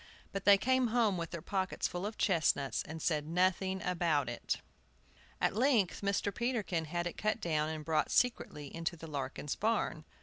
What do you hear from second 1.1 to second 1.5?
with their